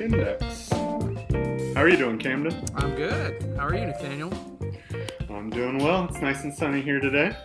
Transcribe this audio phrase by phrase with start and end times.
[0.00, 0.70] Index.
[0.70, 2.64] How are you doing, Camden?
[2.74, 3.42] I'm good.
[3.56, 4.32] How are you, Nathaniel?
[5.28, 6.06] I'm doing well.
[6.08, 7.36] It's nice and sunny here today.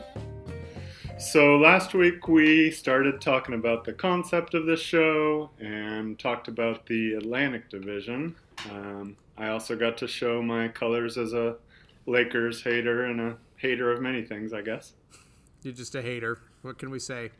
[1.20, 6.86] So, last week we started talking about the concept of this show and talked about
[6.86, 8.36] the Atlantic Division.
[8.72, 11.58] Um, I also got to show my colors as a
[12.06, 14.94] Lakers hater and a hater of many things, I guess.
[15.62, 16.40] You're just a hater.
[16.62, 17.32] What can we say?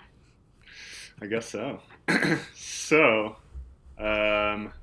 [1.22, 1.80] I guess so.
[2.56, 3.38] so,
[3.98, 4.74] um,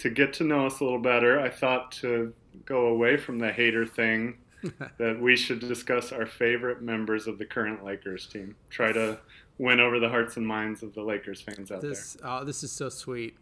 [0.00, 2.32] to get to know us a little better, I thought to
[2.64, 4.38] go away from the hater thing
[4.98, 8.56] that we should discuss our favorite members of the current Lakers team.
[8.70, 9.18] Try to
[9.58, 12.72] win over the hearts and minds of the Lakers fans out This oh, this is
[12.72, 13.36] so sweet.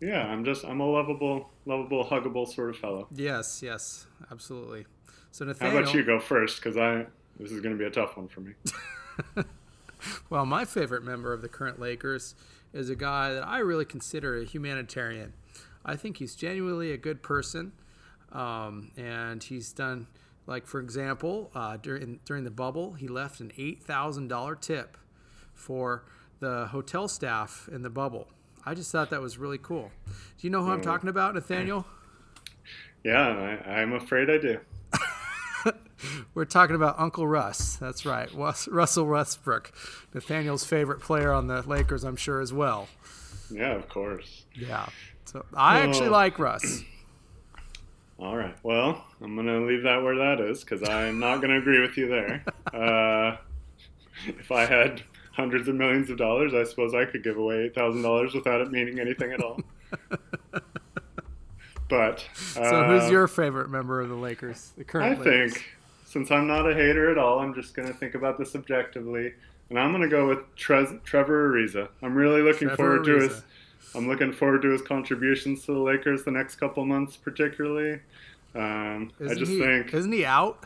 [0.00, 3.08] Yeah, I'm just I'm a lovable, lovable, huggable sort of fellow.
[3.14, 4.86] Yes, yes, absolutely.
[5.30, 6.56] So Nathaniel, How about you go first?
[6.56, 7.06] Because I
[7.38, 8.52] this is going to be a tough one for me.
[10.30, 12.34] well, my favorite member of the current Lakers
[12.72, 15.32] is a guy that I really consider a humanitarian.
[15.88, 17.72] I think he's genuinely a good person,
[18.30, 20.06] um, and he's done
[20.46, 24.96] like for example uh, during during the bubble he left an eight thousand dollar tip
[25.54, 26.04] for
[26.40, 28.28] the hotel staff in the bubble.
[28.66, 29.90] I just thought that was really cool.
[30.06, 31.86] Do you know who I'm talking about, Nathaniel?
[33.04, 33.28] Yeah,
[33.64, 34.58] I, I'm afraid I do.
[36.34, 37.76] We're talking about Uncle Russ.
[37.76, 39.72] That's right, Russell Westbrook,
[40.12, 42.88] Nathaniel's favorite player on the Lakers, I'm sure as well.
[43.50, 44.44] Yeah, of course.
[44.52, 44.88] Yeah.
[45.28, 46.12] So I actually Oh.
[46.12, 46.82] like Russ.
[48.18, 48.56] All right.
[48.62, 51.80] Well, I'm going to leave that where that is because I'm not going to agree
[51.80, 52.44] with you there.
[52.74, 53.36] Uh,
[54.26, 55.00] if I had
[55.32, 58.98] hundreds of millions of dollars, I suppose I could give away $8,000 without it meaning
[59.00, 59.60] anything at all.
[61.88, 64.72] But So uh, who's your favorite member of the Lakers?
[64.76, 65.24] The I Lakers?
[65.54, 65.64] think
[66.04, 69.32] since I'm not a hater at all, I'm just going to think about this objectively.
[69.70, 71.00] And I'm going to go with Trevor
[71.50, 71.88] Ariza.
[72.02, 73.42] I'm really looking Trevor forward to his Ariza.
[73.94, 78.00] I'm looking forward to his contributions to the Lakers the next couple months, particularly.
[78.54, 80.64] Um, I just he, think, isn't he out?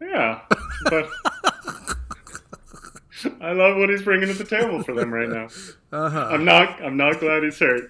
[0.00, 0.40] yeah,
[0.90, 1.08] but
[3.40, 5.48] I love what he's bringing to the table for them right now.
[5.94, 6.26] Uh-huh.
[6.32, 7.88] I'm not, I'm not glad he's hurt,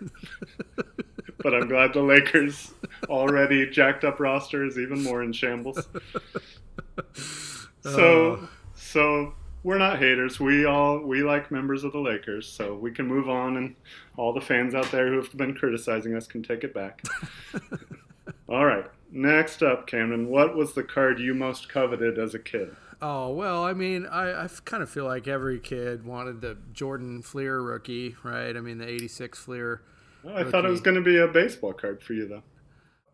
[1.39, 2.75] but I'm glad the Lakers
[3.09, 5.89] already jacked up roster is even more in shambles.
[7.83, 7.91] So,
[8.43, 8.49] Oh.
[8.75, 10.39] so we're not haters.
[10.39, 13.75] We all we like members of the Lakers, so we can move on, and
[14.17, 17.03] all the fans out there who have been criticizing us can take it back.
[18.49, 18.85] all right.
[19.11, 22.77] Next up, Camden, what was the card you most coveted as a kid?
[23.01, 27.23] Oh well, I mean, I, I kind of feel like every kid wanted the Jordan
[27.23, 28.57] Fleer rookie, right?
[28.57, 29.83] I mean, the '86 Fleer.
[30.25, 32.43] Oh, I thought it was going to be a baseball card for you, though.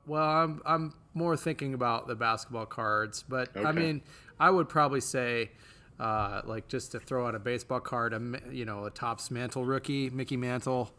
[0.06, 4.02] Well, I'm I'm more thinking about the basketball cards, but I mean,
[4.38, 5.50] I would probably say,
[6.00, 9.64] uh, like just to throw out a baseball card, a you know, a Topps Mantle
[9.64, 10.90] rookie, Mickey Mantle,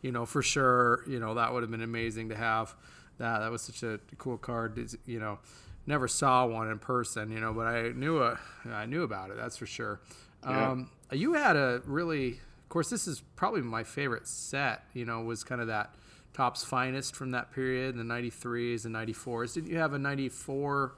[0.00, 2.74] you know, for sure, you know, that would have been amazing to have.
[3.18, 4.78] That that was such a cool card.
[4.78, 5.40] It's, You know,
[5.86, 8.38] never saw one in person, you know, but I knew a
[8.70, 9.36] I knew about it.
[9.36, 10.00] That's for sure.
[10.44, 10.70] Yeah.
[10.70, 14.84] Um, you had a really, of course, this is probably my favorite set.
[14.94, 15.94] You know, was kind of that
[16.32, 19.54] Topps finest from that period, the 93s and 94s.
[19.54, 20.94] Didn't you have a 94?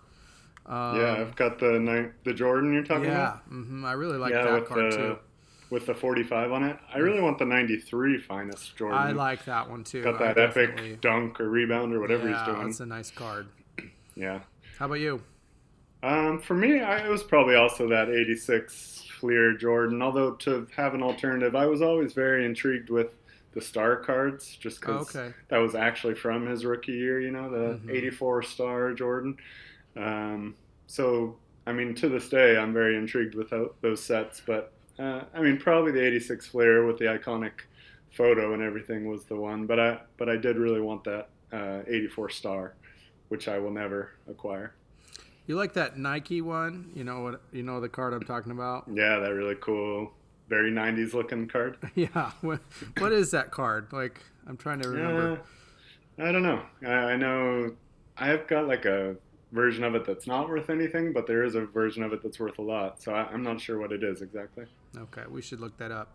[0.67, 3.13] Um, yeah, I've got the ni- the Jordan you're talking about.
[3.15, 3.43] Yeah, about.
[3.67, 5.19] hmm I really like yeah, that with card the too.
[5.71, 6.77] with the 45 on it.
[6.93, 8.99] I really want the 93 finest Jordan.
[8.99, 10.03] I like that one too.
[10.03, 12.67] got I that epic definitely- dunk or rebound or whatever yeah, he's doing.
[12.67, 13.47] that's a nice card.
[14.19, 14.41] Yeah.
[14.79, 15.21] How about you?
[16.03, 20.01] Um, for me, I, it was probably also that 86 Fleer Jordan.
[20.01, 23.19] Although to have an alternative, I was always very intrigued with
[23.53, 25.35] the star cards just because Oh, okay.
[25.49, 27.91] that was actually from his rookie year, you know, the Mhm.
[27.91, 29.37] 84 star Jordan.
[29.97, 30.55] Um,
[30.87, 34.41] so, I mean, to this day, I'm very intrigued with those sets.
[34.45, 37.53] But, uh, I mean, probably the 86 Fleer with the iconic
[38.13, 39.67] photo and everything was the one.
[39.67, 42.75] But I, but I did really want that uh, 84 star,
[43.29, 44.75] which I will never acquire.
[45.47, 46.91] You like that Nike one?
[46.95, 47.41] You know what?
[47.53, 48.85] You know the card I'm talking about?
[48.93, 50.13] Yeah, that really cool,
[50.49, 51.79] very 90s looking card.
[51.95, 52.33] yeah.
[52.41, 52.61] What,
[52.99, 53.93] what is that card?
[53.93, 55.41] Like, I'm trying to remember.
[56.19, 56.63] Yeah, I don't know.
[56.85, 57.77] I, I know
[58.19, 59.17] I've got like a
[59.57, 62.39] version of it that's not worth anything, but there is a version of it that's
[62.39, 63.03] worth a lot.
[63.03, 64.67] So I, I'm not sure what it is exactly.
[64.97, 66.13] Okay, we should look that up.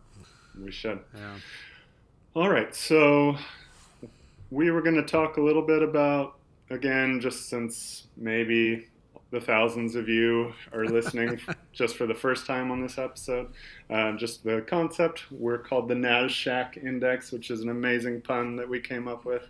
[0.58, 1.00] We should.
[1.14, 1.36] Yeah.
[2.34, 3.36] All right, so
[4.52, 6.36] we were going to talk a little bit about,
[6.70, 8.88] again, just since maybe
[9.32, 11.40] the thousands of you are listening
[11.74, 13.50] just for the first time on this episode,
[13.90, 15.24] uh, just the concept.
[15.32, 19.50] We're called the NASDAQ Index, which is an amazing pun that we came up with.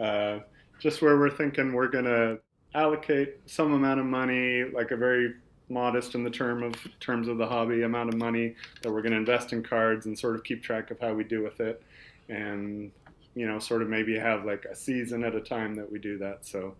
[0.00, 0.40] Uh,
[0.80, 2.38] just where we're thinking we're going to
[2.74, 5.34] allocate some amount of money, like a very
[5.68, 9.12] modest in the term of terms of the hobby amount of money that we're going
[9.12, 11.82] to invest in cards and sort of keep track of how we do with it
[12.28, 12.92] and
[13.34, 16.18] you know, sort of maybe have like a season at a time that we do
[16.18, 16.44] that.
[16.44, 16.74] So,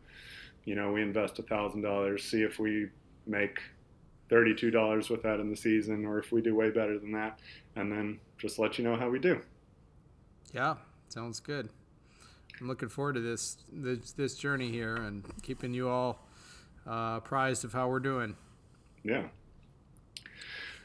[0.65, 2.89] you know, we invest a thousand dollars, see if we
[3.27, 3.59] make
[4.31, 7.41] $32 with that in the season, or if we do way better than that,
[7.77, 9.41] and then just let you know how we do.
[10.53, 10.77] Yeah,
[11.09, 11.71] sounds good.
[12.63, 16.25] I'm looking forward to this this, this journey here and keeping you all
[16.87, 18.37] uh, apprised of how we're doing.
[19.03, 19.25] Yeah.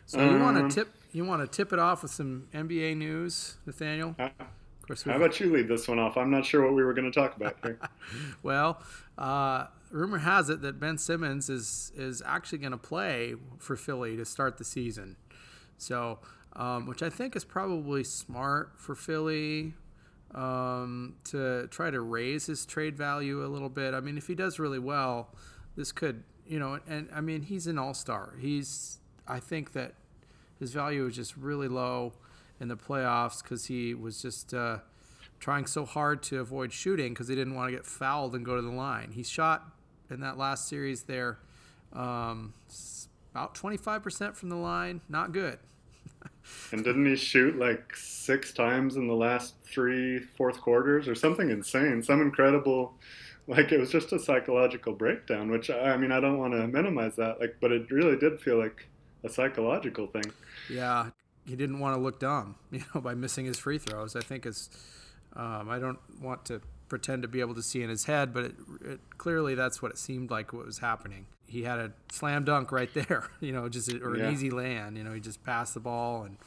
[0.07, 3.57] So you want to tip you want to tip it off with some NBA news,
[3.67, 4.15] Nathaniel?
[4.17, 4.29] Uh,
[5.05, 6.17] how about you lead this one off?
[6.17, 7.77] I'm not sure what we were going to talk about here.
[8.43, 8.81] well,
[9.17, 14.17] uh, rumor has it that Ben Simmons is is actually going to play for Philly
[14.17, 15.15] to start the season.
[15.77, 16.17] So,
[16.53, 19.73] um, which I think is probably smart for Philly
[20.35, 23.93] um, to try to raise his trade value a little bit.
[23.93, 25.29] I mean, if he does really well,
[25.75, 28.33] this could, you know, and I mean, he's an all star.
[28.39, 29.93] He's, I think that
[30.59, 32.13] his value is just really low
[32.59, 34.79] in the playoffs because he was just uh,
[35.39, 38.55] trying so hard to avoid shooting because he didn't want to get fouled and go
[38.55, 39.11] to the line.
[39.11, 39.63] He shot
[40.09, 41.37] in that last series there
[41.93, 42.53] um,
[43.31, 45.01] about 25% from the line.
[45.09, 45.59] Not good.
[46.71, 51.49] And didn't he shoot like six times in the last three fourth quarters or something
[51.49, 52.03] insane?
[52.03, 52.93] Some incredible,
[53.47, 55.49] like it was just a psychological breakdown.
[55.49, 58.57] Which I mean, I don't want to minimize that, like, but it really did feel
[58.57, 58.87] like
[59.23, 60.33] a psychological thing.
[60.67, 61.11] Yeah,
[61.45, 64.15] he didn't want to look dumb, you know, by missing his free throws.
[64.15, 64.69] I think is,
[65.35, 68.45] um, I don't want to pretend to be able to see in his head, but
[68.45, 68.55] it,
[68.85, 71.25] it, clearly that's what it seemed like what was happening.
[71.47, 74.25] He had a slam dunk right there, you know, just a, or yeah.
[74.25, 74.97] an easy land.
[74.97, 76.37] You know, he just passed the ball, and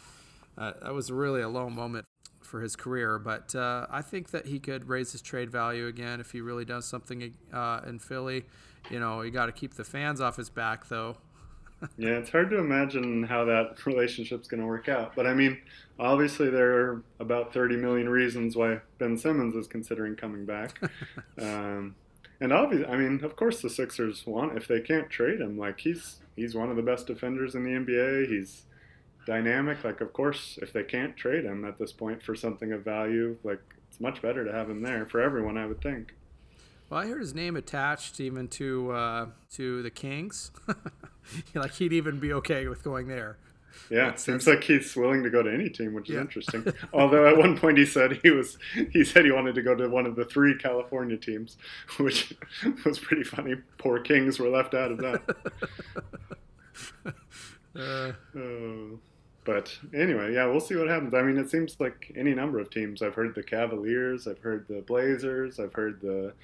[0.59, 2.07] uh, that was really a low moment
[2.41, 3.19] for his career.
[3.19, 6.65] But uh, I think that he could raise his trade value again if he really
[6.65, 8.45] does something uh, in Philly.
[8.91, 11.17] You know, you got to keep the fans off his back, though
[11.97, 15.15] yeah, it's hard to imagine how that relationship's going to work out.
[15.17, 15.59] But I mean,
[15.99, 20.81] obviously, there are about 30 million reasons why Ben Simmons is considering coming back.
[21.41, 21.95] um,
[22.41, 25.59] and obviously, I mean, of course, the Sixers want if they can't trade him.
[25.59, 28.29] Like he's he's one of the best defenders in the NBA.
[28.29, 28.65] He's
[29.27, 29.85] dynamic.
[29.85, 33.39] Like, of course, if they can't trade him at this point for something of value,
[33.45, 35.57] like it's much better to have him there for everyone.
[35.57, 36.15] I would think.
[36.91, 40.51] Well, I heard his name attached even to uh, to the Kings.
[41.55, 43.39] like he'd even be okay with going there.
[43.89, 46.21] Yeah, it seems like he's willing to go to any team, which is yeah.
[46.21, 46.67] interesting.
[46.93, 48.59] Although at one point he said he was
[48.93, 51.57] he said he wanted to go to one of the three California teams,
[51.99, 52.35] which
[52.85, 53.55] was pretty funny.
[53.79, 55.23] Poor Kings were left out of that.
[57.77, 58.97] uh, uh,
[59.45, 61.15] but anyway, yeah, we'll see what happens.
[61.15, 63.01] I mean, it seems like any number of teams.
[63.01, 66.35] I've heard the Cavaliers, I've heard the Blazers, I've heard the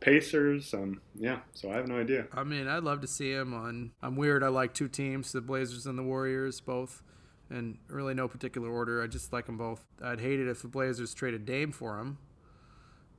[0.00, 0.74] Pacers.
[0.74, 2.26] Um, yeah, so I have no idea.
[2.32, 3.92] I mean, I'd love to see him on.
[4.02, 4.42] I'm weird.
[4.42, 7.02] I like two teams, the Blazers and the Warriors, both,
[7.50, 9.02] and really no particular order.
[9.02, 9.84] I just like them both.
[10.02, 12.18] I'd hate it if the Blazers traded Dame for him.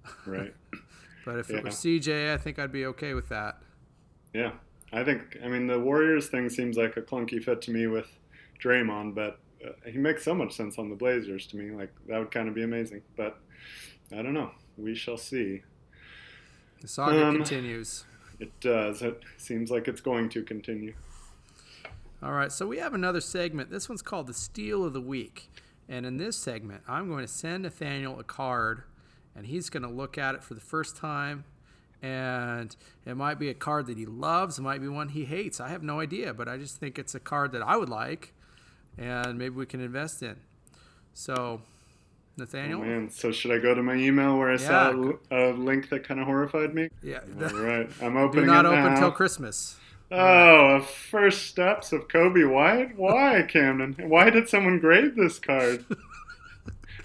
[0.25, 0.55] Right.
[1.25, 1.57] but if yeah.
[1.57, 3.61] it was CJ, I think I'd be okay with that.
[4.33, 4.53] Yeah,
[4.91, 5.37] I think.
[5.43, 8.17] I mean, the Warriors thing seems like a clunky fit to me with
[8.61, 11.75] Draymond, but uh, he makes so much sense on the Blazers to me.
[11.75, 13.01] Like that would kind of be amazing.
[13.15, 13.37] But
[14.11, 14.51] I don't know.
[14.77, 15.61] We shall see.
[16.81, 18.05] The saga um, continues.
[18.39, 19.01] It does.
[19.01, 20.93] It seems like it's going to continue.
[22.23, 23.71] All right, so we have another segment.
[23.71, 25.49] This one's called the Steal of the Week.
[25.89, 28.83] And in this segment, I'm going to send Nathaniel a card,
[29.35, 31.43] and he's going to look at it for the first time.
[32.01, 32.75] And
[33.05, 35.59] it might be a card that he loves, it might be one he hates.
[35.59, 38.33] I have no idea, but I just think it's a card that I would like,
[38.97, 40.37] and maybe we can invest in.
[41.13, 41.61] So
[42.37, 42.81] Nathaniel?
[42.81, 44.57] Oh, man, so should I go to my email where I yeah.
[44.57, 46.89] saw a, a, link that kind of horrified me?
[47.03, 47.19] Yeah.
[47.41, 48.45] All right, I'm opening.
[48.45, 49.77] Do not open until Christmas.
[50.11, 52.97] Oh, first steps of Coby White.
[52.97, 53.95] Why, Camden?
[54.09, 55.85] Why did someone grade this card?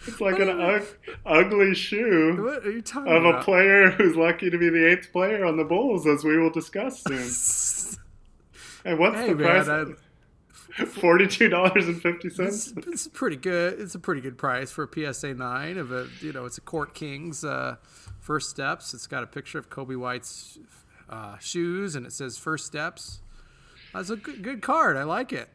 [0.08, 0.86] It's like an uh, ug-
[1.26, 3.40] ugly shoe what are you talking of about?
[3.40, 6.50] a player who's lucky to be the eighth player on the Bulls, as we will
[6.50, 7.98] discuss soon.
[8.84, 9.68] and what's hey, the man, price?
[9.68, 9.84] I,
[10.76, 12.72] Forty-two dollars and fifty cents.
[12.76, 13.80] It's, it's, pretty good.
[13.80, 16.60] It's a pretty good price for a PSA nine of a you know it's a
[16.60, 17.76] Court Kings uh,
[18.20, 18.92] first steps.
[18.92, 20.58] It's got a picture of Coby White's
[21.08, 23.20] uh, shoes and it says first steps.
[23.94, 24.98] That's a good, good card.
[24.98, 25.48] I like it.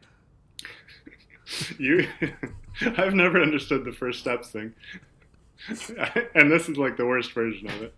[1.78, 2.08] you,
[2.80, 4.74] I've never understood the first steps thing.
[6.34, 7.94] and this is like the worst version of it.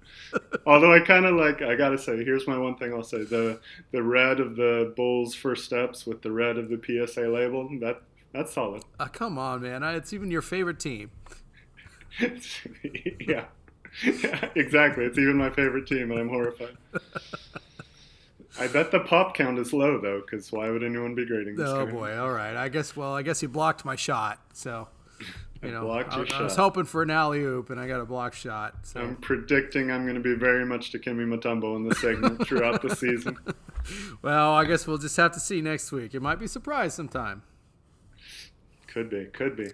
[0.67, 3.61] Although I kind of like, I gotta say, here's my one thing I'll say: the
[3.91, 7.69] the red of the Bulls' first steps with the red of the PSA label.
[7.81, 8.03] That
[8.33, 8.83] that's solid.
[9.01, 9.83] Uh, come on, man!
[9.83, 11.11] I, it's even your favorite team.
[12.21, 13.47] yeah.
[14.05, 15.05] yeah, exactly.
[15.05, 16.77] It's even my favorite team, and I'm horrified.
[18.61, 21.67] I bet the pop count is low though, because why would anyone be grading this?
[21.67, 22.17] Oh boy!
[22.19, 22.95] All right, I guess.
[22.95, 24.89] Well, I guess he blocked my shot, so.
[25.65, 27.87] You I know, blocked I, your I was hoping for an alley oop, and I
[27.87, 28.75] got a block shot.
[28.83, 32.83] So I'm predicting I'm going to be very much Dikembe Mutombo in this segment throughout
[32.83, 33.39] the season.
[34.23, 36.15] Well, I guess we'll just have to see next week.
[36.15, 37.43] It might be a surprise sometime.
[38.87, 39.73] Could be, could be.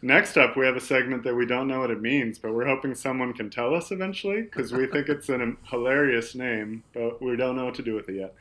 [0.00, 2.66] Next up, we have a segment that we don't know what it means, but we're
[2.66, 7.36] hoping someone can tell us eventually because we think it's an hilarious name, but we
[7.36, 8.34] don't know what to do with it yet.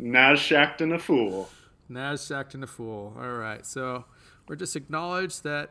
[0.00, 1.48] Nashacked and a fool.
[1.90, 3.14] Nasdaq and a fool.
[3.16, 4.04] All right, so
[4.48, 5.70] we're just acknowledged that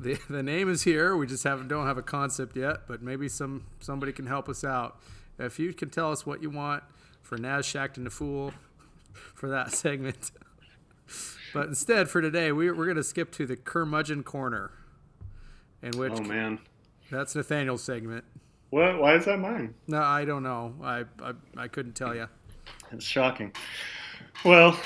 [0.00, 1.16] the, the name is here.
[1.16, 4.64] We just haven't don't have a concept yet, but maybe some somebody can help us
[4.64, 4.98] out.
[5.38, 6.82] If you can tell us what you want
[7.22, 8.52] for Nasdaq and the fool
[9.34, 10.30] for that segment.
[11.52, 14.70] But instead, for today, we, we're going to skip to the curmudgeon corner,
[15.82, 16.60] in which Oh man,
[17.10, 18.24] that's Nathaniel's segment.
[18.70, 19.00] what?
[19.00, 19.74] Why is that mine?
[19.88, 20.74] No, I don't know.
[20.82, 22.28] I I, I couldn't tell you.
[22.92, 23.52] It's shocking.
[24.44, 24.78] Well,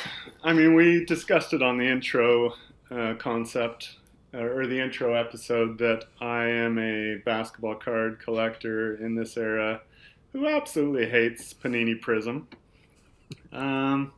[0.43, 2.55] I mean, we discussed it on the intro
[2.91, 3.97] uh, concept
[4.35, 9.81] or the intro episode that I am a basketball card collector in this era
[10.33, 12.49] who absolutely hates Panini Prism.
[13.53, 14.13] Um,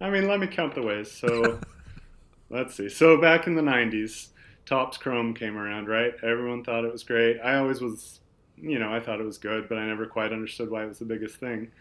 [0.00, 1.10] I mean, let me count the ways.
[1.10, 1.60] So
[2.50, 2.88] let's see.
[2.88, 4.28] So back in the 90s,
[4.64, 6.14] Topps Chrome came around, right?
[6.22, 7.40] Everyone thought it was great.
[7.40, 8.20] I always was,
[8.56, 10.98] you know, I thought it was good, but I never quite understood why it was
[11.00, 11.72] the biggest thing.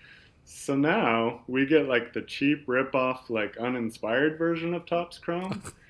[0.46, 5.62] So now we get like the cheap rip-off, like uninspired version of Topps Chrome,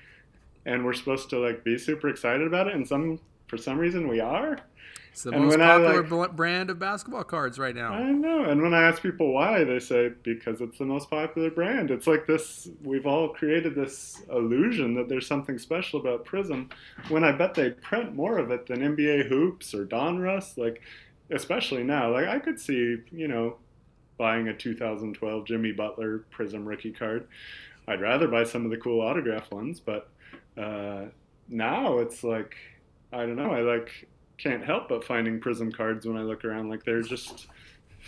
[0.66, 2.74] and we're supposed to like be super excited about it.
[2.74, 4.58] And some, for some reason, we are.
[5.10, 7.92] It's the And most when I, popular like- brand of basketball cards right now.
[7.92, 8.44] I know.
[8.44, 11.90] And when I ask people why, they say because it's the most popular brand.
[11.90, 16.70] It's like this we've all created this illusion that there's something special about Prism
[17.10, 20.56] when I bet they print more of it than NBA Hoops or Donruss.
[20.56, 20.80] Like,
[21.30, 22.10] especially now.
[22.10, 23.56] Like, I could see, you know,
[24.16, 27.26] buying a 2012 Jimmy Butler Prism rookie card.
[27.86, 30.08] I'd rather buy some of the cool autograph ones, but
[30.56, 31.06] uh,
[31.48, 32.56] now it's like,
[33.12, 33.50] I don't know.
[33.52, 36.68] I like can't help but finding prism cards when I look around.
[36.70, 37.46] Like they're just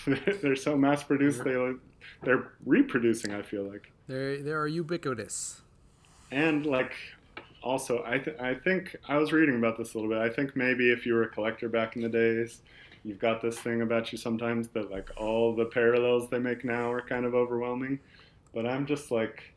[0.42, 1.44] they're so mass produced.
[1.44, 1.76] They like,
[2.22, 3.32] they're reproducing.
[3.34, 5.62] I feel like, They they are ubiquitous.
[6.30, 6.94] and like
[7.62, 10.18] also I th- I think I was reading about this a little bit.
[10.20, 12.60] I think maybe if you were a collector back in the days.
[13.06, 16.90] You've got this thing about you sometimes that like all the parallels they make now
[16.90, 18.00] are kind of overwhelming,
[18.54, 19.52] but I'm just like,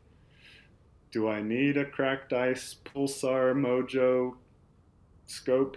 [1.10, 4.34] do I need a cracked ice pulsar mojo
[5.26, 5.76] scope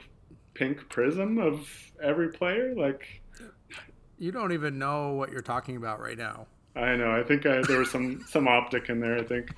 [0.53, 1.67] pink prism of
[2.01, 2.73] every player?
[2.75, 3.21] Like,
[4.17, 6.47] You don't even know what you're talking about right now.
[6.75, 7.11] I know.
[7.11, 9.17] I think I, there was some some optic in there.
[9.17, 9.53] I think,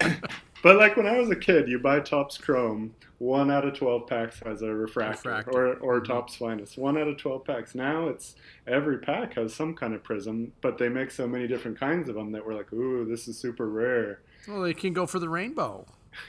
[0.64, 2.92] but like when I was a kid, you buy Topps Chrome.
[3.18, 5.50] One out of twelve packs has a refractor, Refractor.
[5.52, 6.06] or or Mhm.
[6.08, 6.76] Topps Finest.
[6.76, 7.76] One out of twelve packs.
[7.76, 8.34] Now it's
[8.66, 12.16] every pack has some kind of prism, but they make so many different kinds of
[12.16, 14.22] them that we're like, ooh, this is super rare.
[14.48, 15.86] Well, they can go for the rainbow.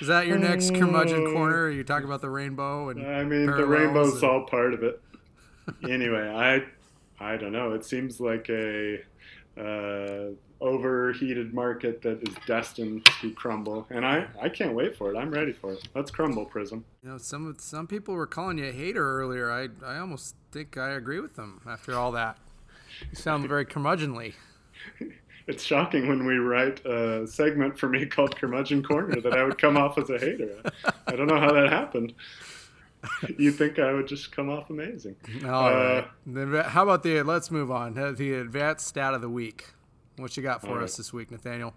[0.00, 1.70] Is that your next curmudgeon corner?
[1.70, 5.00] You talk about the rainbow and I mean, the rainbow's and- all part of it.
[5.88, 6.64] anyway, I
[7.24, 7.72] I don't know.
[7.72, 9.00] It seems like a
[9.56, 15.16] uh, overheated market that is destined to crumble, and I I can't wait for it.
[15.16, 15.86] I'm ready for it.
[15.94, 16.84] Let's crumble, Prism.
[17.02, 19.52] you know some some people were calling you a hater earlier.
[19.52, 22.38] I I almost think I agree with them after all that.
[23.08, 24.34] You sound very curmudgeonly.
[25.46, 29.58] It's shocking when we write a segment for me called Curmudgeon Corner that I would
[29.58, 30.62] come off as a hater.
[31.06, 32.14] I don't know how that happened.
[33.36, 35.16] You think I would just come off amazing?
[35.44, 36.08] All Uh, right.
[36.24, 37.22] Then how about the?
[37.22, 37.98] Let's move on.
[37.98, 39.66] Uh, The advanced stat of the week.
[40.16, 40.84] What you got for All right.
[40.84, 41.74] us this week, Nathaniel?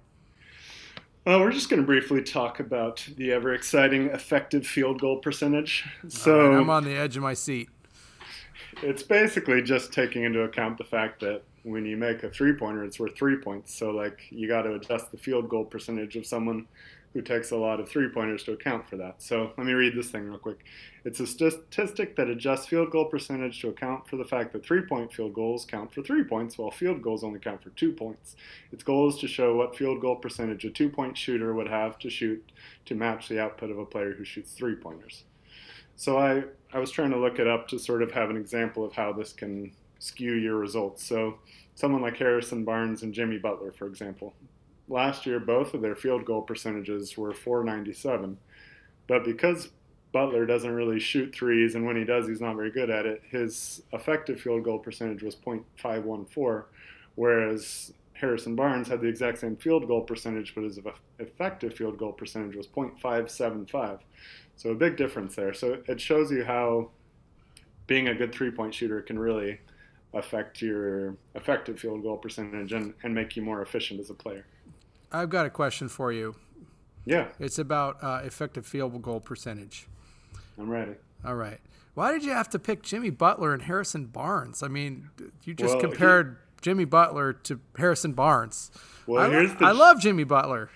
[1.26, 5.84] Well, we're just going to briefly talk about the ever exciting effective field goal percentage.
[6.08, 7.70] So right, I'm on the edge of my seat.
[8.84, 12.84] it's basically just taking into account the fact that when you make a three pointer,
[12.84, 13.74] it's worth three points.
[13.74, 16.68] So, like, you got to adjust the field goal percentage of someone
[17.14, 19.16] who takes a lot of three pointers to account for that.
[19.20, 20.64] So, let me read this thing real quick.
[21.06, 24.84] It's a statistic that adjusts field goal percentage to account for the fact that three
[24.84, 28.36] point field goals count for three points, while field goals only count for two points.
[28.72, 31.98] Its goal is to show what field goal percentage a two point shooter would have
[32.00, 32.52] to shoot
[32.86, 35.24] to match the output of a player who shoots three pointers.
[35.96, 36.44] So I,
[36.74, 39.14] I was trying to look it up to sort of have an example of how
[39.14, 41.04] this can skew your results.
[41.04, 41.40] So
[41.76, 44.34] someone like Harrison Barnes and Jimmy Butler, for example.
[44.88, 48.38] Last year, both of their field goal percentages were 497.
[49.08, 49.70] But because
[50.12, 53.22] Butler doesn't really shoot threes, and when he does, he's not very good at it,
[53.30, 56.64] his effective field goal percentage was .514,
[57.16, 60.80] whereas Harrison Barnes had the exact same field goal percentage, but his
[61.20, 64.00] effective field goal percentage was .575.
[64.56, 65.54] So a big difference there.
[65.54, 66.92] So it shows you how
[67.88, 69.60] being a good three-point shooter can really
[70.16, 74.46] affect your effective field goal percentage and, and make you more efficient as a player.
[75.12, 76.36] I've got a question for you.
[77.06, 77.28] Yeah.
[77.40, 79.88] It's about uh, effective field goal percentage.
[80.58, 80.94] I'm ready.
[81.24, 81.60] All right.
[81.94, 84.64] Why did you have to pick Jimmy Butler and Harrison Barnes?
[84.64, 85.10] I mean,
[85.44, 88.72] you just Well, compared he, Jimmy Butler to Harrison Barnes.
[89.06, 90.70] Well, I, here's the, I love Jimmy Butler.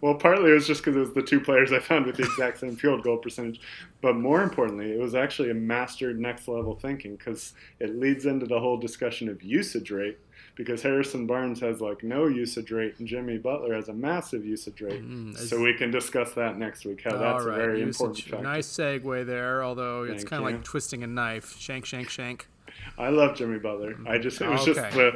[0.00, 2.24] Well, partly it was just because it was the two players I found with the
[2.24, 3.60] exact same field goal percentage.
[4.00, 8.46] But more importantly, it was actually a mastered next level thinking because it leads into
[8.46, 10.18] the whole discussion of usage rate.
[10.56, 14.80] Because Harrison Barnes has like no usage rate and Jimmy Butler has a massive usage
[14.80, 15.02] rate.
[15.02, 17.02] Mm, so we can discuss that next week.
[17.02, 17.58] How that's right.
[17.58, 18.42] a very usage, important factor.
[18.44, 21.58] Nice segue there, although it's kind of like twisting a knife.
[21.58, 22.48] Shank, shank, shank.
[22.96, 23.96] I love Jimmy Butler.
[24.06, 24.74] I just it was Okay.
[24.74, 25.08] just the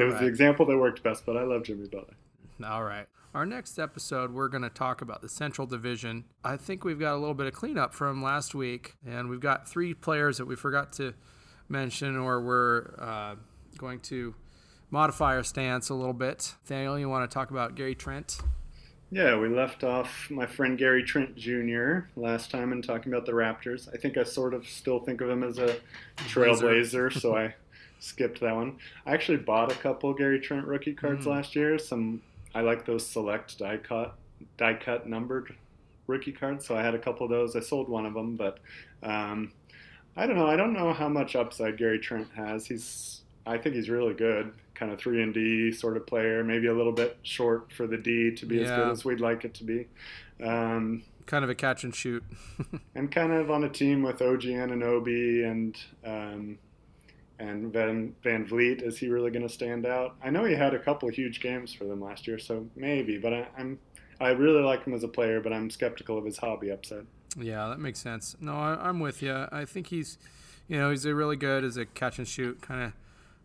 [0.00, 0.22] it was right.
[0.22, 1.26] the example that worked best.
[1.26, 2.14] But I love Jimmy Butler.
[2.64, 3.06] All right.
[3.36, 6.24] Our next episode, we're going to talk about the Central Division.
[6.42, 9.68] I think we've got a little bit of cleanup from last week, and we've got
[9.68, 11.12] three players that we forgot to
[11.68, 13.34] mention, or we're uh,
[13.76, 14.34] going to
[14.90, 16.54] modify our stance a little bit.
[16.66, 18.38] Daniel, you want to talk about Gary Trent?
[19.10, 22.06] Yeah, we left off my friend Gary Trent Jr.
[22.16, 23.86] last time in talking about the Raptors.
[23.92, 25.76] I think I sort of still think of him as a
[26.16, 27.54] trailblazer, so I
[28.00, 28.78] skipped that one.
[29.04, 31.32] I actually bought a couple Gary Trent rookie cards Mm.
[31.32, 31.78] last year.
[31.78, 32.22] Some
[32.56, 34.16] I like those select die cut
[34.56, 35.54] die cut numbered
[36.06, 37.54] rookie cards, so I had a couple of those.
[37.54, 38.60] I sold one of them, but
[39.02, 39.52] um,
[40.16, 40.46] I don't know.
[40.46, 42.66] I don't know how much upside Gary Trent has.
[42.66, 46.42] He's I think he's really good, kind of three and D sort of player.
[46.42, 49.44] Maybe a little bit short for the D to be as good as we'd like
[49.44, 49.86] it to be.
[50.42, 52.24] Um, Kind of a catch and shoot.
[52.94, 56.58] and kind of on a team with OG Anunoby and um,
[57.38, 58.82] and Van VanVleet.
[58.82, 60.16] Is he really going to stand out?
[60.22, 63.18] I know he had a couple of huge games for them last year, so maybe.
[63.18, 63.78] But I, I'm
[64.20, 67.04] I really like him as a player, but I'm skeptical of his hobby upset.
[67.38, 68.36] Yeah, that makes sense.
[68.40, 69.46] No, I, I'm with you.
[69.52, 70.18] I think he's,
[70.68, 72.92] you know, he's a really good as a catch and shoot kind of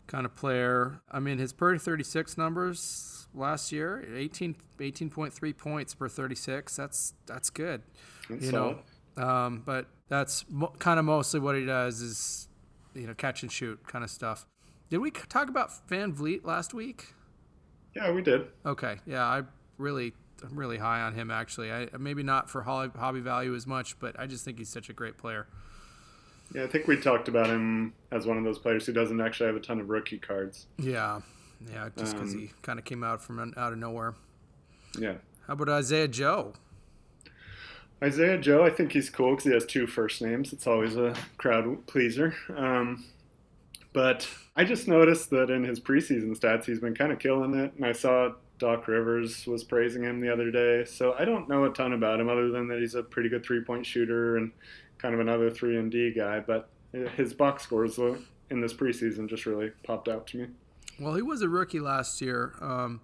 [0.07, 1.01] kind of player.
[1.11, 6.75] I mean, his per 36 numbers last year, 18 18.3 points per 36.
[6.75, 7.81] That's that's good.
[8.29, 8.79] That's you know,
[9.17, 12.47] um, but that's mo- kind of mostly what he does is,
[12.93, 14.45] you know, catch and shoot kind of stuff.
[14.89, 17.13] Did we talk about VanVleet last week?
[17.95, 18.47] yeah, we did.
[18.65, 19.43] Okay, yeah, I
[19.77, 21.71] really, I'm really high on him actually.
[21.71, 24.89] I maybe not for hobby, hobby value as much, but I just think he's such
[24.89, 25.47] a great player.
[26.53, 29.47] Yeah, I think we talked about him as one of those players who doesn't actually
[29.47, 30.67] have a ton of rookie cards.
[30.77, 31.21] Yeah,
[31.71, 34.15] yeah, just because Um, he kind of came out from out of nowhere.
[34.97, 35.15] Yeah.
[35.47, 36.53] How about Isaiah Joe?
[38.03, 40.53] Isaiah Joe, I think he's cool because he has two first names.
[40.53, 42.35] It's always a crowd pleaser.
[42.55, 43.05] Um,
[43.93, 47.73] but I just noticed that in his preseason stats, he's been kind of killing it.
[47.75, 50.85] And I saw Doc Rivers was praising him the other day.
[50.85, 53.43] So I don't know a ton about him other than that he's a pretty good
[53.43, 54.51] three point shooter and
[54.97, 56.39] kind of another 3 and D guy.
[56.39, 56.69] But
[57.15, 60.47] his box scores in this preseason just really popped out to me.
[60.99, 62.53] Well, he was a rookie last year.
[62.61, 63.01] Um,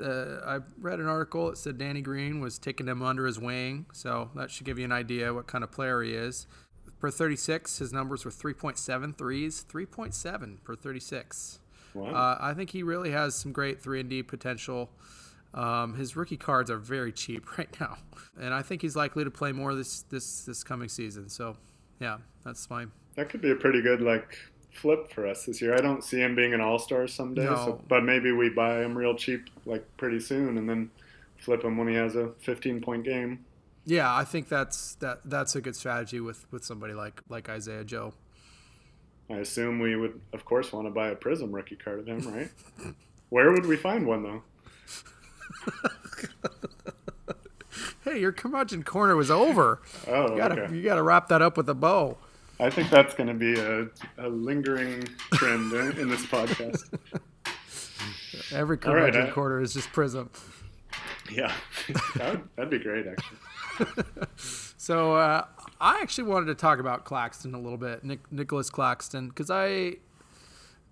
[0.00, 3.86] uh, I read an article that said Danny Green was taking him under his wing,
[3.92, 6.46] so that should give you an idea what kind of player he is.
[6.98, 11.60] Per 36, his numbers were 3.7 threes, 3.7 per 36.
[11.94, 12.10] Wow.
[12.10, 14.90] Uh, I think he really has some great 3 and D potential.
[15.54, 17.98] Um, his rookie cards are very cheap right now,
[18.38, 21.28] and I think he's likely to play more this this this coming season.
[21.28, 21.56] So,
[22.00, 24.38] yeah, that's my That could be a pretty good like
[24.76, 25.74] flip for us this year.
[25.74, 27.56] I don't see him being an all star someday, No.
[27.56, 30.90] so, but maybe we buy him real cheap like pretty soon and then
[31.38, 33.44] flip him when he has a 15 point game.
[33.84, 37.84] Yeah, I think that's that that's a good strategy with with somebody like like Isaiah
[37.84, 38.14] Joe.
[39.30, 42.20] I assume we would, of course, want to buy a Prism rookie card of him,
[42.32, 42.50] right?
[43.28, 44.42] Where would we find one though?
[48.04, 49.82] Hey, your curmudgeon corner was over.
[50.06, 50.74] Oh, You gotta okay.
[50.76, 52.16] you gotta wrap that up with a bow.
[52.58, 53.86] I think that's going to be a,
[54.18, 56.82] a lingering trend in, in this podcast.
[58.52, 60.30] Every right, I- corner is just prism.
[61.30, 61.52] Yeah,
[62.16, 64.04] that would, that'd be great, actually.
[64.78, 65.44] So uh,
[65.80, 69.94] I actually wanted to talk about Claxton a little bit, Nick, Nicholas Claxton, because I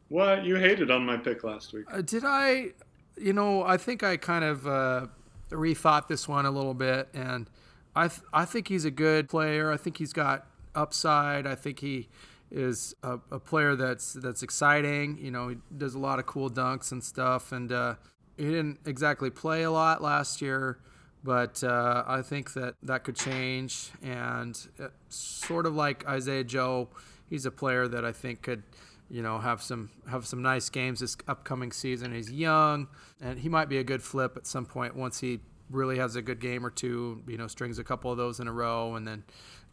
[0.08, 1.84] What you hated on my pick last week?
[1.92, 2.70] Uh, did I,
[3.16, 5.06] you know, I think I kind of uh,
[5.50, 7.48] rethought this one a little bit, and
[7.94, 9.70] I th- I think he's a good player.
[9.70, 11.46] I think he's got upside.
[11.46, 12.08] I think he
[12.50, 15.18] is a, a player that's that's exciting.
[15.20, 17.94] You know, he does a lot of cool dunks and stuff, and uh,
[18.36, 20.78] he didn't exactly play a lot last year.
[21.24, 26.88] But uh, I think that that could change, and uh, sort of like Isaiah Joe,
[27.30, 28.62] he's a player that I think could
[29.10, 32.14] you know have some have some nice games this upcoming season.
[32.14, 32.88] He's young,
[33.22, 36.22] and he might be a good flip at some point once he really has a
[36.22, 37.22] good game or two.
[37.26, 39.24] You know, strings a couple of those in a row, and then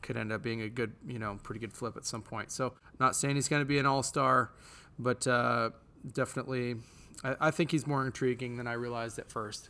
[0.01, 2.51] could end up being a good you know pretty good flip at some point.
[2.51, 4.51] So not saying he's going to be an all star,
[4.99, 5.71] but uh,
[6.13, 6.75] definitely
[7.23, 9.69] I, I think he's more intriguing than I realized at first.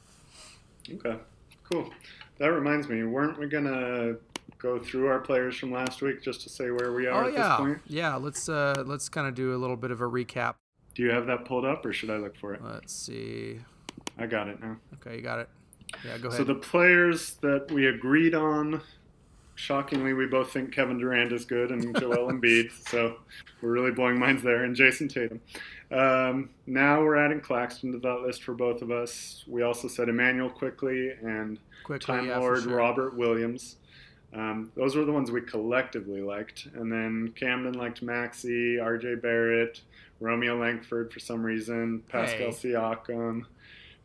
[0.92, 1.18] Okay,
[1.72, 1.92] cool.
[2.40, 4.16] that reminds me, weren't we gonna
[4.58, 7.32] go through our players from last week just to say where we are Oh at
[7.34, 7.80] this yeah, point?
[7.88, 8.16] yeah.
[8.16, 10.56] Let's uh, let's kind of do a little bit of a recap.
[10.94, 12.62] Do you have that pulled up, or should I look for it?
[12.64, 13.60] Let's see.
[14.18, 14.78] I got it now.
[14.96, 15.50] Okay, you got it.
[16.06, 16.38] Yeah, go ahead.
[16.40, 18.82] So the players that we agreed on,
[19.56, 22.72] shockingly, we both think Kevin Durant is good and Joel Embiid.
[22.90, 23.18] So
[23.62, 25.40] we're really blowing minds there, and Jayson Tatum.
[25.92, 29.44] Um, now we're adding Claxton to that list for both of us.
[29.48, 32.76] We also said Immanuel Quickley and Quickley, Time yeah, Lord sure.
[32.76, 33.78] Robert Williams.
[34.34, 36.68] Um, those were the ones we collectively liked.
[36.76, 39.82] And then Camden liked Maxey, RJ Barrett,
[40.20, 42.70] Romeo Langford for some reason, Pascal Hey.
[42.74, 43.44] Siakam,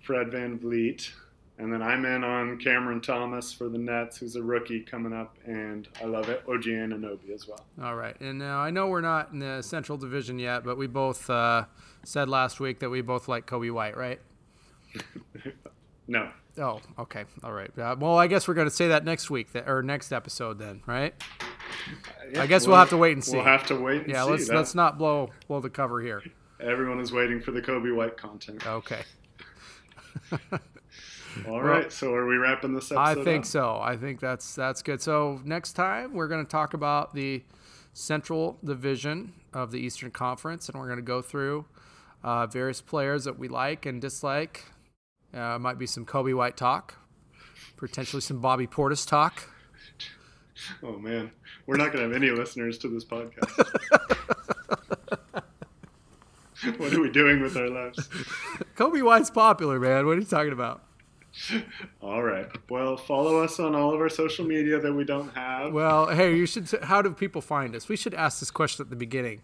[0.01, 1.11] Fred VanVleet.
[1.59, 5.37] And then I'm in on Cameron Thomas for the Nets, who's a rookie coming up,
[5.47, 6.43] and I love it.
[6.47, 7.65] OG Anunoby as well.
[7.83, 10.87] All right, and now I know we're not in the Central Division yet, but we
[10.87, 11.65] both uh,
[12.05, 14.21] said last week that we both like Coby White, right?
[16.09, 17.77] No, Oh, okay, all right.
[17.77, 20.57] Uh, well, I guess we're going to say that next week, that, or next episode,
[20.61, 21.13] then, right?
[22.39, 23.35] I guess we'll have to wait and see.
[23.37, 24.31] We'll have to wait and Yeah, see.
[24.31, 26.23] let's That- let's not blow blow the cover here.
[26.61, 28.65] Everyone is waiting for the Coby White content.
[28.69, 29.03] Okay,
[31.49, 32.99] All right, so are we wrapping this up?
[32.99, 33.47] I think up?
[33.47, 33.79] so.
[33.81, 35.03] I think that's that's good.
[35.03, 37.43] So next time we're going to talk about the
[37.93, 41.67] Central Division of the Eastern Conference, and we're going to go through
[42.23, 44.65] uh, various players that we like and dislike.
[45.35, 46.95] Uh, might be some Coby White talk,
[47.77, 49.51] potentially some Bobby Portis talk.
[50.83, 51.31] Oh man,
[51.67, 53.51] we're not going to have any listeners to this podcast.
[56.79, 58.09] what are we doing with our lives?
[58.77, 60.07] Coby White's popular, man.
[60.07, 60.83] What are you talking about?
[62.01, 62.49] All right.
[62.69, 65.73] Well, follow us on all of our social media that we don't have.
[65.73, 66.69] Well, hey, you should.
[66.83, 67.89] How do people find us?
[67.89, 69.43] We should ask this question at the beginning.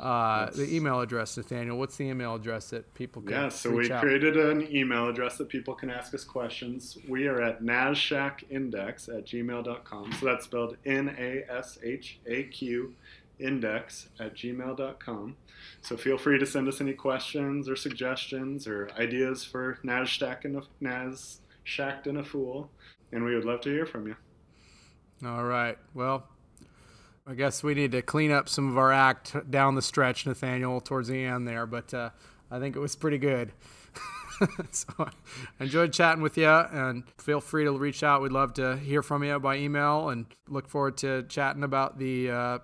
[0.00, 1.76] Uh, the email address, Nathaniel.
[1.76, 3.64] What's the email address that people can ask?
[3.66, 4.00] yeah, so we out?
[4.00, 6.96] created an email address that people can ask us questions.
[7.06, 10.12] We are at NASSHAQindex at gmail.com.
[10.12, 12.94] So that's spelled N A S H A Q
[13.40, 15.36] index at gmail.com.
[15.82, 20.56] So feel free to send us any questions or suggestions or ideas for NASDAQ and
[20.56, 22.70] a, Nas Shacked and a Fool.
[23.12, 24.16] And we would love to hear from you.
[25.24, 25.76] All right.
[25.94, 26.26] Well,
[27.26, 30.80] I guess we need to clean up some of our act down the stretch, Nathaniel,
[30.80, 31.66] towards the end there.
[31.66, 32.10] But uh,
[32.50, 33.52] I think it was pretty good.
[34.70, 35.10] so I
[35.64, 38.22] enjoyed chatting with you, and feel free to reach out.
[38.22, 42.30] We'd love to hear from you by email, and look forward to chatting about the
[42.30, 42.58] uh,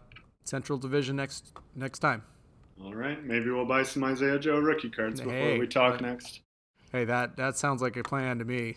[0.46, 2.22] Central Division next next time.
[2.82, 3.22] All right.
[3.24, 6.40] Maybe we'll buy some Isaiah Joe rookie cards before Hey, we talk but- next.
[6.92, 8.76] Hey, that that sounds like a plan to me.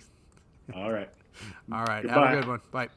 [0.73, 1.09] All right.
[1.71, 2.03] All right.
[2.09, 2.61] Have a good one.
[2.71, 2.89] Bye.